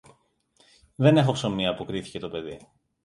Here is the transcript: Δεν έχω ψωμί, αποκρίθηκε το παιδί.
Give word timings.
Δεν 0.95 1.17
έχω 1.17 1.31
ψωμί, 1.31 1.67
αποκρίθηκε 1.67 2.19
το 2.19 2.29
παιδί. 2.29 2.59